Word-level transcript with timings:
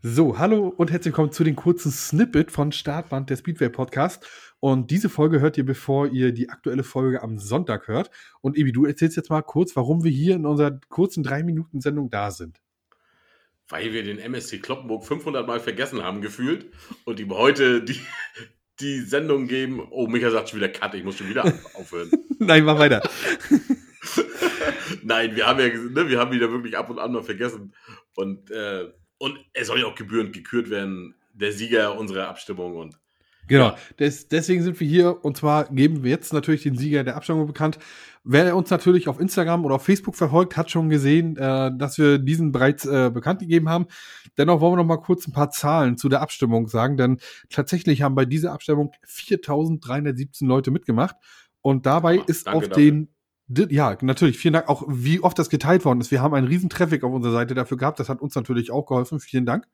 So, 0.00 0.38
hallo 0.38 0.68
und 0.68 0.92
herzlich 0.92 1.06
willkommen 1.12 1.32
zu 1.32 1.42
den 1.42 1.56
kurzen 1.56 1.90
Snippet 1.90 2.52
von 2.52 2.70
Startband 2.70 3.30
der 3.30 3.36
Speedway 3.36 3.68
Podcast. 3.68 4.24
Und 4.60 4.92
diese 4.92 5.08
Folge 5.08 5.40
hört 5.40 5.58
ihr, 5.58 5.66
bevor 5.66 6.06
ihr 6.06 6.30
die 6.30 6.50
aktuelle 6.50 6.84
Folge 6.84 7.20
am 7.20 7.36
Sonntag 7.36 7.88
hört. 7.88 8.08
Und 8.40 8.56
Ebi, 8.56 8.70
du 8.70 8.84
erzählst 8.84 9.16
jetzt 9.16 9.28
mal 9.28 9.42
kurz, 9.42 9.74
warum 9.74 10.04
wir 10.04 10.12
hier 10.12 10.36
in 10.36 10.46
unserer 10.46 10.78
kurzen 10.88 11.24
3-Minuten-Sendung 11.24 12.10
da 12.10 12.30
sind. 12.30 12.60
Weil 13.68 13.92
wir 13.92 14.04
den 14.04 14.20
MSC 14.20 14.60
Kloppenburg 14.60 15.04
500 15.04 15.44
Mal 15.44 15.58
vergessen 15.58 16.04
haben 16.04 16.20
gefühlt 16.20 16.66
und 17.04 17.18
ihm 17.18 17.32
heute 17.32 17.82
die, 17.82 18.00
die 18.78 19.00
Sendung 19.00 19.48
geben. 19.48 19.84
Oh, 19.90 20.06
Micha 20.06 20.30
sagt 20.30 20.50
schon 20.50 20.60
wieder 20.60 20.68
Cut, 20.68 20.94
ich 20.94 21.02
muss 21.02 21.16
schon 21.16 21.28
wieder 21.28 21.42
aufhören. 21.74 22.12
Nein, 22.38 22.62
mach 22.62 22.78
weiter. 22.78 23.02
Nein, 25.02 25.34
wir 25.34 25.44
haben 25.44 25.58
ja, 25.58 25.66
ne, 25.66 26.08
wir 26.08 26.20
haben 26.20 26.30
wieder 26.30 26.52
wirklich 26.52 26.78
ab 26.78 26.88
und 26.88 27.00
an 27.00 27.12
mal 27.12 27.24
vergessen. 27.24 27.74
Und 28.14 28.48
äh, 28.52 28.92
und 29.18 29.38
er 29.52 29.64
soll 29.64 29.80
ja 29.80 29.86
auch 29.86 29.94
gebührend 29.94 30.32
gekürt 30.32 30.70
werden, 30.70 31.14
der 31.32 31.52
Sieger 31.52 31.98
unserer 31.98 32.28
Abstimmung. 32.28 32.76
Und 32.76 32.98
Genau, 33.48 33.74
Des, 33.98 34.28
deswegen 34.28 34.62
sind 34.62 34.78
wir 34.78 34.86
hier 34.86 35.24
und 35.24 35.38
zwar 35.38 35.64
geben 35.72 36.04
wir 36.04 36.10
jetzt 36.10 36.34
natürlich 36.34 36.62
den 36.64 36.76
Sieger 36.76 37.02
der 37.02 37.16
Abstimmung 37.16 37.46
bekannt. 37.46 37.78
Wer 38.22 38.54
uns 38.54 38.68
natürlich 38.68 39.08
auf 39.08 39.18
Instagram 39.18 39.64
oder 39.64 39.76
auf 39.76 39.84
Facebook 39.84 40.16
verfolgt, 40.16 40.58
hat 40.58 40.70
schon 40.70 40.90
gesehen, 40.90 41.38
äh, 41.38 41.70
dass 41.74 41.96
wir 41.96 42.18
diesen 42.18 42.52
bereits 42.52 42.84
äh, 42.84 43.10
bekannt 43.12 43.40
gegeben 43.40 43.70
haben. 43.70 43.86
Dennoch 44.36 44.60
wollen 44.60 44.74
wir 44.74 44.76
noch 44.76 44.84
mal 44.84 44.98
kurz 44.98 45.26
ein 45.26 45.32
paar 45.32 45.50
Zahlen 45.50 45.96
zu 45.96 46.10
der 46.10 46.20
Abstimmung 46.20 46.68
sagen, 46.68 46.98
denn 46.98 47.20
tatsächlich 47.48 48.02
haben 48.02 48.14
bei 48.14 48.26
dieser 48.26 48.52
Abstimmung 48.52 48.92
4.317 49.06 50.46
Leute 50.46 50.70
mitgemacht 50.70 51.16
und 51.62 51.86
dabei 51.86 52.16
ja, 52.16 52.24
ist 52.26 52.48
auf 52.48 52.68
den 52.68 53.08
ja, 53.48 53.96
natürlich. 54.02 54.38
Vielen 54.38 54.54
Dank. 54.54 54.68
Auch 54.68 54.84
wie 54.88 55.20
oft 55.20 55.38
das 55.38 55.50
geteilt 55.50 55.84
worden 55.84 56.00
ist. 56.00 56.10
Wir 56.10 56.22
haben 56.22 56.34
einen 56.34 56.48
riesen 56.48 56.70
Traffic 56.70 57.04
auf 57.04 57.12
unserer 57.12 57.32
Seite 57.32 57.54
dafür 57.54 57.76
gehabt. 57.76 58.00
Das 58.00 58.08
hat 58.08 58.20
uns 58.20 58.34
natürlich 58.34 58.70
auch 58.70 58.86
geholfen. 58.86 59.20
Vielen 59.20 59.46
Dank. 59.46 59.66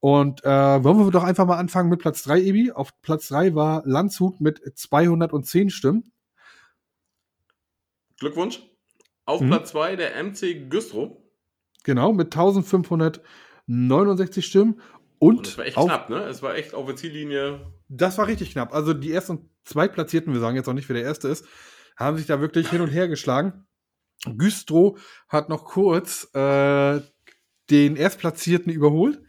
Und 0.00 0.44
äh, 0.44 0.84
wollen 0.84 0.98
wir 0.98 1.10
doch 1.10 1.24
einfach 1.24 1.46
mal 1.46 1.56
anfangen 1.56 1.88
mit 1.88 2.00
Platz 2.00 2.22
3, 2.24 2.42
Ebi. 2.42 2.72
Auf 2.72 3.00
Platz 3.00 3.28
3 3.28 3.54
war 3.54 3.82
Landshut 3.86 4.40
mit 4.40 4.60
210 4.74 5.70
Stimmen. 5.70 6.12
Glückwunsch. 8.18 8.60
Auf 9.26 9.40
mhm. 9.40 9.48
Platz 9.48 9.70
2 9.70 9.96
der 9.96 10.22
MC 10.22 10.68
Güstrow. 10.68 11.16
Genau, 11.84 12.12
mit 12.12 12.34
1569 12.34 14.44
Stimmen. 14.44 14.78
Und, 15.18 15.38
Und 15.38 15.46
das 15.46 15.56
war 15.58 15.66
echt 15.66 15.78
auf, 15.78 15.86
knapp, 15.86 16.10
ne? 16.10 16.24
Es 16.24 16.42
war 16.42 16.54
echt 16.54 16.74
auf 16.74 16.84
der 16.86 16.96
Ziellinie. 16.96 17.72
Das 17.88 18.18
war 18.18 18.26
richtig 18.26 18.50
knapp. 18.52 18.74
Also 18.74 18.92
die 18.92 19.12
ersten 19.12 19.32
und 19.32 19.48
zweitplatzierten, 19.64 20.34
wir 20.34 20.40
sagen 20.40 20.56
jetzt 20.56 20.68
auch 20.68 20.74
nicht, 20.74 20.88
wer 20.88 20.96
der 20.96 21.04
erste 21.04 21.28
ist, 21.28 21.46
haben 21.96 22.16
sich 22.16 22.26
da 22.26 22.40
wirklich 22.40 22.68
hin 22.70 22.80
und 22.80 22.88
her 22.88 23.08
geschlagen. 23.08 23.66
Güstrow 24.36 24.98
hat 25.28 25.48
noch 25.48 25.64
kurz 25.64 26.28
äh, 26.34 27.00
den 27.70 27.96
Erstplatzierten 27.96 28.72
überholt 28.72 29.20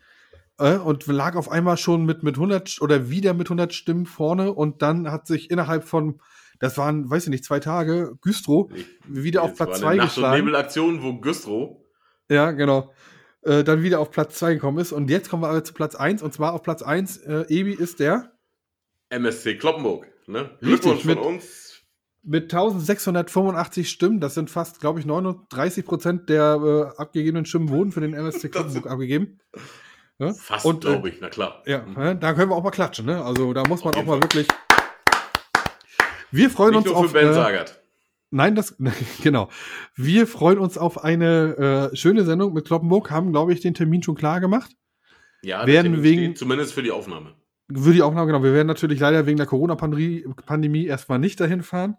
äh, 0.57 0.75
und 0.77 1.05
lag 1.07 1.35
auf 1.35 1.51
einmal 1.51 1.77
schon 1.77 2.05
mit, 2.05 2.23
mit 2.23 2.35
100 2.35 2.81
oder 2.81 3.09
wieder 3.09 3.33
mit 3.33 3.47
100 3.47 3.73
Stimmen 3.73 4.05
vorne 4.05 4.53
und 4.53 4.81
dann 4.81 5.11
hat 5.11 5.27
sich 5.27 5.51
innerhalb 5.51 5.83
von, 5.83 6.21
das 6.59 6.77
waren, 6.77 7.09
weiß 7.09 7.23
ich 7.25 7.29
nicht, 7.29 7.43
zwei 7.43 7.59
Tage, 7.59 8.15
Güstrow 8.21 8.71
wieder 9.07 9.43
auf 9.43 9.55
Platz 9.55 9.79
2 9.79 9.97
geschlagen. 9.97 10.31
Nacht- 10.31 10.37
Nebelaktion, 10.37 11.03
wo 11.03 11.19
Güstrow. 11.19 11.77
Ja, 12.29 12.51
genau. 12.51 12.93
Äh, 13.41 13.63
dann 13.63 13.83
wieder 13.83 13.99
auf 13.99 14.09
Platz 14.11 14.39
2 14.39 14.55
gekommen 14.55 14.79
ist. 14.79 14.91
Und 14.91 15.09
jetzt 15.09 15.29
kommen 15.29 15.43
wir 15.43 15.49
aber 15.49 15.63
zu 15.63 15.73
Platz 15.73 15.93
1. 15.95 16.23
Und 16.23 16.33
zwar 16.33 16.53
auf 16.53 16.63
Platz 16.63 16.81
1, 16.81 17.17
äh, 17.17 17.45
Ebi 17.49 17.73
ist 17.73 17.99
der 17.99 18.31
MSC 19.09 19.55
Kloppenburg. 19.57 20.07
Ne? 20.27 20.49
Glückwunsch 20.61 21.03
von 21.03 21.17
uns 21.19 21.74
mit 22.25 22.45
1685 22.45 23.89
Stimmen, 23.89 24.19
das 24.19 24.33
sind 24.33 24.49
fast, 24.49 24.79
glaube 24.79 24.99
ich, 24.99 25.05
39 25.05 25.85
Prozent 25.85 26.29
der 26.29 26.93
äh, 26.97 27.01
abgegebenen 27.01 27.45
Stimmen 27.45 27.69
wurden 27.69 27.91
für 27.91 28.01
den 28.01 28.13
MSC 28.13 28.49
Kloppenburg 28.49 28.87
abgegeben. 28.87 29.39
Ja? 30.17 30.33
Fast, 30.33 30.65
äh, 30.65 30.73
glaube 30.73 31.09
ich, 31.09 31.15
na 31.21 31.29
klar. 31.29 31.63
Ja, 31.65 31.83
mhm. 31.85 32.19
da 32.19 32.33
können 32.33 32.49
wir 32.49 32.55
auch 32.55 32.63
mal 32.63 32.71
klatschen, 32.71 33.05
ne? 33.05 33.23
Also 33.23 33.53
da 33.53 33.63
muss 33.67 33.83
man 33.83 33.93
auch 33.95 34.05
mal 34.05 34.19
Fall. 34.19 34.23
wirklich. 34.23 34.47
Wir 36.31 36.49
freuen 36.49 36.71
Nicht 36.71 36.77
uns 36.79 36.87
nur 36.87 36.97
auf. 36.97 37.07
Für 37.07 37.13
ben 37.13 37.29
äh, 37.29 37.33
Sagert. 37.33 37.81
Nein, 38.31 38.55
das 38.55 38.75
genau. 39.23 39.49
Wir 39.95 40.27
freuen 40.27 40.57
uns 40.57 40.77
auf 40.77 41.03
eine 41.03 41.91
äh, 41.91 41.95
schöne 41.95 42.25
Sendung 42.25 42.53
mit 42.53 42.65
Kloppenburg. 42.65 43.11
Haben, 43.11 43.31
glaube 43.31 43.53
ich, 43.53 43.61
den 43.61 43.73
Termin 43.73 44.03
schon 44.03 44.15
klar 44.15 44.39
gemacht. 44.39 44.71
Ja, 45.41 45.67
werden 45.67 46.01
wegen 46.01 46.35
zumindest 46.35 46.73
für 46.73 46.81
die 46.81 46.91
Aufnahme. 46.91 47.35
Für 47.73 47.93
die 47.93 48.01
Aufnahme, 48.01 48.27
genau. 48.27 48.43
Wir 48.43 48.53
werden 48.53 48.67
natürlich 48.67 48.99
leider 48.99 49.25
wegen 49.25 49.37
der 49.37 49.47
Corona-Pandemie 49.47 50.85
erstmal 50.85 51.19
nicht 51.19 51.39
dahin 51.39 51.63
fahren 51.63 51.97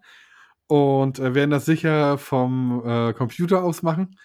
und 0.67 1.19
äh, 1.19 1.33
werden 1.33 1.51
das 1.51 1.65
sicher 1.65 2.17
vom 2.17 2.81
äh, 2.85 3.13
Computer 3.13 3.63
aus 3.63 3.83
machen. 3.83 4.17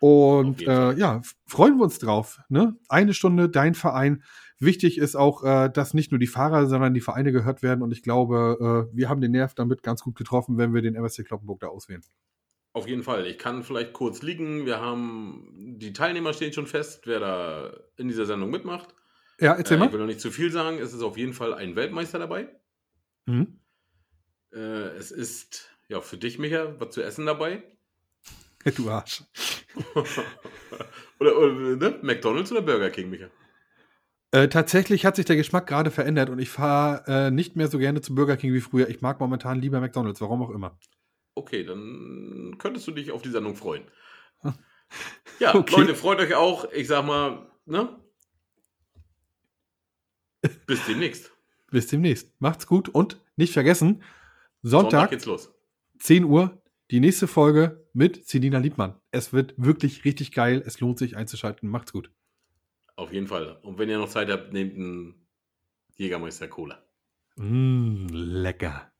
Und 0.00 0.66
äh, 0.66 0.92
ja, 0.92 1.22
freuen 1.46 1.78
wir 1.78 1.84
uns 1.84 1.98
drauf. 1.98 2.40
Ne? 2.48 2.76
Eine 2.88 3.14
Stunde, 3.14 3.48
dein 3.48 3.74
Verein. 3.74 4.22
Wichtig 4.58 4.98
ist 4.98 5.16
auch, 5.16 5.42
äh, 5.42 5.70
dass 5.70 5.94
nicht 5.94 6.12
nur 6.12 6.18
die 6.18 6.26
Fahrer, 6.26 6.66
sondern 6.66 6.94
die 6.94 7.00
Vereine 7.00 7.32
gehört 7.32 7.62
werden. 7.62 7.82
Und 7.82 7.92
ich 7.92 8.02
glaube, 8.02 8.88
äh, 8.92 8.96
wir 8.96 9.08
haben 9.08 9.20
den 9.20 9.32
Nerv 9.32 9.54
damit 9.54 9.82
ganz 9.82 10.02
gut 10.02 10.16
getroffen, 10.16 10.58
wenn 10.58 10.74
wir 10.74 10.82
den 10.82 10.94
MSC 10.94 11.24
Kloppenburg 11.24 11.60
da 11.60 11.68
auswählen. 11.68 12.02
Auf 12.74 12.86
jeden 12.86 13.02
Fall. 13.02 13.26
Ich 13.26 13.38
kann 13.38 13.62
vielleicht 13.62 13.94
kurz 13.94 14.20
liegen. 14.20 14.66
Wir 14.66 14.80
haben 14.80 15.76
die 15.78 15.94
Teilnehmer 15.94 16.34
stehen 16.34 16.52
schon 16.52 16.66
fest, 16.66 17.06
wer 17.06 17.20
da 17.20 17.72
in 17.96 18.08
dieser 18.08 18.26
Sendung 18.26 18.50
mitmacht. 18.50 18.94
Ja, 19.40 19.54
erzähl 19.54 19.76
äh, 19.76 19.80
mal. 19.80 19.86
Ich 19.86 19.92
will 19.92 20.00
noch 20.00 20.06
nicht 20.06 20.20
zu 20.20 20.30
viel 20.30 20.50
sagen. 20.50 20.78
Es 20.78 20.92
ist 20.92 21.02
auf 21.02 21.16
jeden 21.16 21.34
Fall 21.34 21.54
ein 21.54 21.76
Weltmeister 21.76 22.18
dabei. 22.18 22.48
Mhm. 23.26 23.60
Äh, 24.52 24.58
es 24.96 25.10
ist 25.10 25.70
ja 25.88 26.00
für 26.00 26.16
dich, 26.16 26.38
Micha, 26.38 26.74
was 26.78 26.94
zu 26.94 27.02
essen 27.02 27.26
dabei. 27.26 27.62
Du 28.76 28.90
Arsch. 28.90 29.22
oder, 31.20 31.38
oder 31.38 31.52
ne? 31.76 32.00
McDonalds 32.02 32.50
oder 32.50 32.62
Burger 32.62 32.90
King, 32.90 33.10
Micha? 33.10 33.28
Äh, 34.32 34.48
tatsächlich 34.48 35.06
hat 35.06 35.14
sich 35.14 35.24
der 35.24 35.36
Geschmack 35.36 35.68
gerade 35.68 35.92
verändert 35.92 36.30
und 36.30 36.40
ich 36.40 36.50
fahre 36.50 37.04
äh, 37.06 37.30
nicht 37.30 37.54
mehr 37.54 37.68
so 37.68 37.78
gerne 37.78 38.00
zu 38.00 38.14
Burger 38.14 38.36
King 38.36 38.52
wie 38.52 38.60
früher. 38.60 38.88
Ich 38.88 39.02
mag 39.02 39.20
momentan 39.20 39.60
lieber 39.60 39.80
McDonalds, 39.80 40.20
warum 40.20 40.42
auch 40.42 40.50
immer. 40.50 40.78
Okay, 41.36 41.64
dann 41.64 42.56
könntest 42.58 42.88
du 42.88 42.90
dich 42.90 43.12
auf 43.12 43.22
die 43.22 43.30
Sendung 43.30 43.56
freuen. 43.56 43.84
Ja, 45.40 45.52
okay. 45.52 45.80
Leute, 45.80 45.96
freut 45.96 46.20
euch 46.20 46.36
auch. 46.36 46.70
Ich 46.72 46.86
sag 46.86 47.04
mal, 47.04 47.50
ne? 47.64 47.88
Bis 50.66 50.84
demnächst. 50.86 51.30
Bis 51.70 51.86
demnächst. 51.88 52.32
Macht's 52.40 52.66
gut 52.66 52.88
und 52.88 53.20
nicht 53.36 53.52
vergessen, 53.52 54.02
Sonntag, 54.62 54.90
Sonntag 54.90 55.10
geht's 55.10 55.26
los. 55.26 55.52
10 55.98 56.24
Uhr, 56.24 56.62
die 56.90 57.00
nächste 57.00 57.26
Folge 57.26 57.86
mit 57.92 58.26
Selina 58.28 58.58
Liebmann. 58.58 58.94
Es 59.10 59.32
wird 59.32 59.54
wirklich 59.56 60.04
richtig 60.04 60.32
geil. 60.32 60.62
Es 60.64 60.80
lohnt 60.80 60.98
sich 60.98 61.16
einzuschalten. 61.16 61.68
Macht's 61.68 61.92
gut. 61.92 62.10
Auf 62.96 63.12
jeden 63.12 63.26
Fall. 63.26 63.58
Und 63.62 63.78
wenn 63.78 63.88
ihr 63.88 63.98
noch 63.98 64.08
Zeit 64.08 64.30
habt, 64.30 64.52
nehmt 64.52 64.74
einen 64.76 65.26
Jägermeister 65.96 66.48
Cola. 66.48 66.82
Mmh, 67.36 68.08
lecker. 68.12 68.90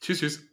Tschüss, 0.00 0.20
tschüss. 0.20 0.49